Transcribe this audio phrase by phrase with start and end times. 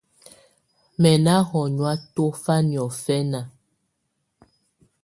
[1.01, 3.41] Mɛ̀ nà hɔnyɔ̀á tɔ̀fa nyɔ̀fɛna.